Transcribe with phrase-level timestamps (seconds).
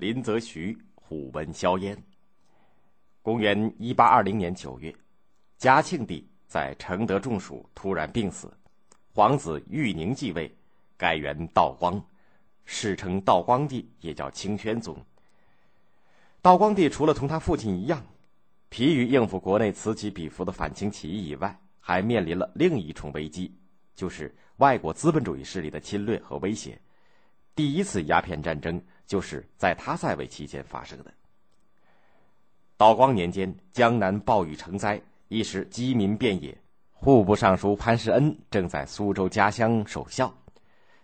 [0.00, 2.02] 林则徐虎门销烟。
[3.20, 4.90] 公元一八二零年九月，
[5.58, 8.50] 嘉庆帝在承德中暑，突然病死，
[9.12, 10.50] 皇子裕宁继位，
[10.96, 12.02] 改元道光，
[12.64, 14.96] 世称道光帝，也叫清宣宗。
[16.40, 18.02] 道光帝除了同他父亲一样，
[18.70, 23.54] 疲于应付国内此起彼伏的反清起义以外，还面临了另一重危机，
[23.94, 26.80] 就是外国资本主义势力的侵略和威胁。
[27.54, 31.12] 第一次鸦片战争就是在他在位期间发生的。
[32.76, 36.56] 道光年间，江南暴雨成灾，一时饥民遍野。
[36.92, 40.34] 户部尚书潘世恩正在苏州家乡守孝，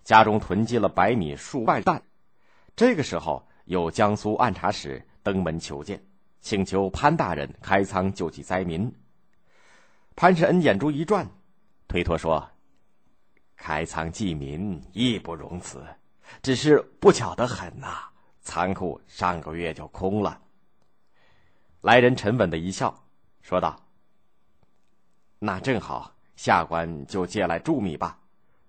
[0.05, 2.03] 家中囤积了白米数万担。
[2.75, 6.03] 这个时候，有江苏按察使登门求见，
[6.41, 8.91] 请求潘大人开仓救济灾民。
[10.15, 11.29] 潘世恩眼珠一转，
[11.89, 12.47] 推脱说
[13.57, 15.83] ：“开仓济民义不容辞。”
[16.43, 18.09] 只是不巧的很呐，
[18.41, 20.41] 仓库上个月就空了。
[21.81, 23.05] 来人沉稳的一笑，
[23.43, 23.81] 说道
[25.39, 28.19] ：“那正好，下官就借来贮米吧。”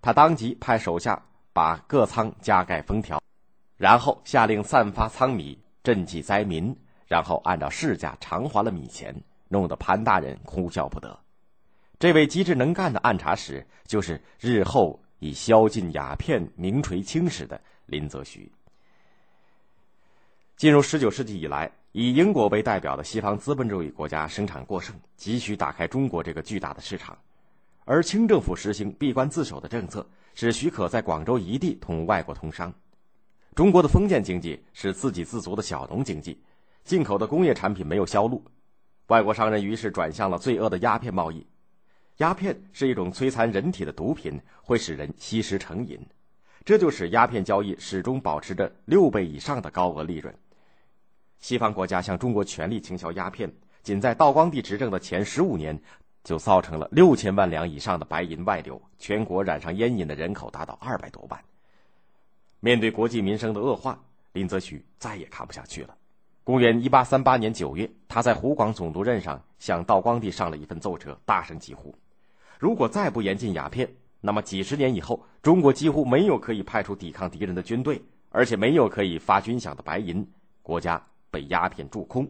[0.00, 1.20] 他当即派手下
[1.52, 3.20] 把各仓加盖封条，
[3.76, 9.14] 然后下令散发仓米赈济灾民，然后按照市价偿还了米钱，
[9.48, 11.18] 弄得潘大人哭笑不得。
[11.98, 15.02] 这位机智能干的按察使，就是日后。
[15.18, 18.50] 以宵禁鸦片名垂青史的林则徐。
[20.56, 27.16] 进入十九世纪以来，以英国为代表的西方资本主义国家生产过剩，急需打开中国这个巨大的市场，
[27.84, 32.72] 而清政府实行闭关自守的政策，使许可在广州一地同外国通商。
[33.54, 36.40] 中国的封建经济是自给自足的小农经济，
[36.82, 38.44] 进口的工业产品没有销路，
[39.06, 41.46] 外国商人于是转向了罪恶的鸦片贸易。
[42.18, 46.00] 鸦片是一种摧残人体的毒品，会使人吸食成瘾，
[46.64, 50.34] 这就使鸦片交易始终保持着六倍以上的高额利润。
[51.38, 53.48] 西方国家向中国全力倾销鸦片，
[53.84, 55.80] 仅在道光帝执政的前十五年，
[56.24, 61.40] 就造成了六千万两以上的白银外流，全国染上烟瘾的人口达到二百多万。
[62.58, 63.96] 面对国计民生的恶化，
[64.32, 65.96] 林则徐再也看不下去了。
[66.42, 71.94] 公元一八三八年九月，他在湖广总督任上向道光帝上了一份奏折，大声疾呼。
[72.58, 73.88] 如果再不严禁鸦片，
[74.20, 80.28] 那么几十年以后，中国几乎没有可以派出抵抗敌人的军队，而且没有可以发军饷的白银，
[80.60, 82.28] 国家被鸦片蛀空。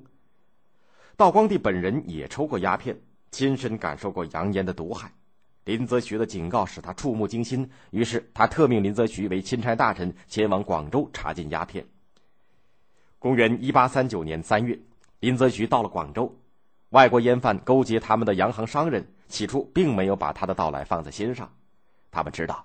[1.17, 2.95] 道光帝本人也抽过鸦片，
[3.31, 5.11] 亲身感受过洋烟的毒害。
[5.65, 11.85] 林则徐的警告使他触目惊心，于是他特命林则徐为钦差大臣，前往广州查禁鸦片。
[13.19, 14.79] 公元一八三九年三月，
[15.21, 16.35] 林则徐到了广州，
[16.91, 19.07] 外国烟贩勾结他们的洋行商人。
[19.29, 21.53] 起初并没有把他的到来放在心上，
[22.11, 22.65] 他们知道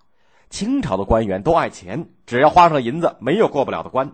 [0.49, 4.09] 清朝的官员都爱钱，只要花上银子，没有过不了的关。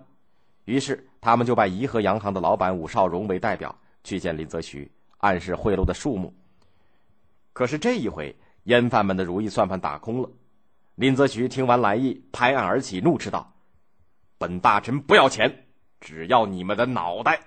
[0.65, 6.33] 于是他们就拜颐和洋行的老板武绍荣为代表去见林则徐，暗示贿赂的数目。
[7.53, 10.29] 可是这一回，烟贩们的如意算盘打空了。
[10.95, 13.53] 林则徐听完来意，拍案而起，怒斥道
[14.39, 15.65] ：“本大臣不要钱，
[16.01, 17.39] 只要你们的脑袋！”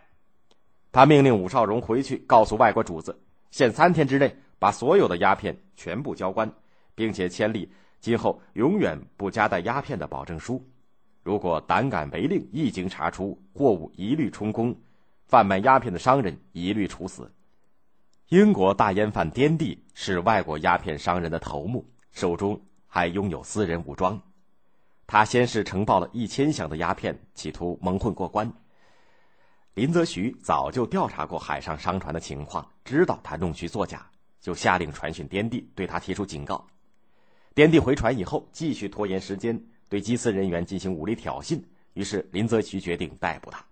[0.93, 3.19] 他命令武绍荣回去告诉外国主子，
[3.51, 4.37] 限三天之内。
[4.63, 6.49] 把所有的鸦片全部交关，
[6.95, 10.65] 并且签立今后永远不夹带鸦片的保证书。
[11.25, 14.73] 如果胆敢违令，一经查出，货物一律充公，
[15.27, 17.29] 贩卖鸦片的商人一律处死。
[18.29, 24.23] 英国大烟贩颠地是外国鸦片商人的头目，手中还拥有私人武装。
[25.09, 28.49] 他先是承包了一千箱的鸦片，企图蒙混过关。
[29.75, 34.07] 林则徐早就调查过海上商船的情况，知道他弄虚作假。
[34.41, 36.67] 就下令传讯滇地，对他提出警告。
[37.55, 41.63] 滇地回传以后，继续拖延时间，对缉私人员进行武力挑衅。
[41.95, 43.65] 于是林则徐决定逮捕他。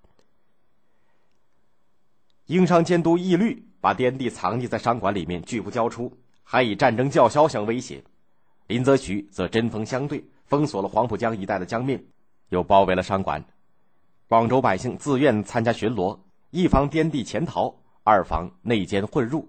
[2.46, 8.02] 英商监督义律把滇地藏匿在商馆里面，拒不交出，还以战争叫嚣相威胁。
[8.68, 12.00] 林则徐则针锋相对，封锁了黄浦江一带的江面，
[12.50, 13.44] 又包围了商馆。
[14.30, 16.16] 广州百姓自愿参加巡逻，
[16.50, 17.74] 一防滇地潜逃，
[18.04, 19.44] 二防内奸混入。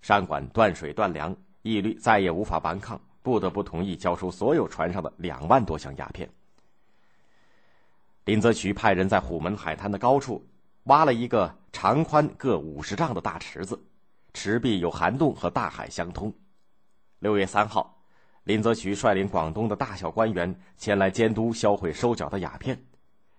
[0.00, 6.26] 商馆断水断粮，义律再也无法顽抗，不得不同意交出所有船上的两万多箱鸦片。
[8.24, 10.42] 林则徐派人在虎门海滩的高处
[10.84, 13.78] 挖了一个长宽各五十丈的大池子，
[14.32, 16.32] 池壁有涵洞和大海相通。
[17.18, 17.94] 六月三号，
[18.44, 22.82] 林则徐率领广东的大小官员前来监督销毁收缴的鸦片，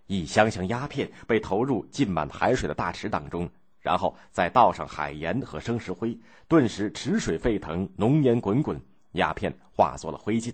[0.08, 3.50] 一箱箱鸦片被投入浸满海水的大池当中。
[3.80, 6.18] 然后再倒上海盐和生石灰，
[6.50, 8.82] 顿时池水沸腾，浓烟滚滚，
[9.14, 10.52] 鸦片化作了灰烬。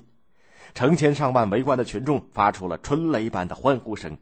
[0.75, 4.15] 成千上万围观的群众发出了春雷般的欢呼声。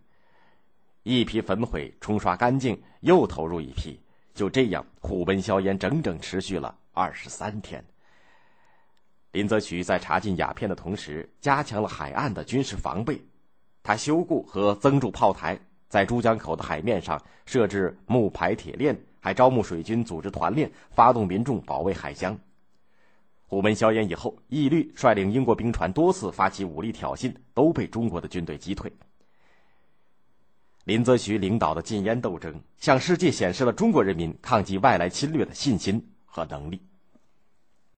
[1.04, 4.00] 一批焚毁，冲刷干净，又投入一批，
[4.34, 7.84] 就这样虎贲硝烟，整整持续了二十三天。
[9.34, 13.22] 林则徐在查禁鸦片的同时，加强了海岸的军事防备。
[13.84, 22.38] 他修固和增筑炮台，在珠江口的海面上设置木排铁链，还招募水军，组织团练，发动民众保卫海疆。
[23.48, 28.92] 虎门硝烟以后，义律率领英国兵船多次发起武力挑衅，都被中国的军队击退。
[30.86, 36.82] 林则徐领导的禁烟斗争，向世界显示了中国人民抗击外来侵略的信心和能力。